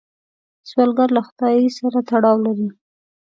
سوالګر 0.69 1.09
له 1.17 1.21
خدای 1.27 1.61
سره 1.77 1.99
تړاو 2.09 2.37
لري 2.45 2.69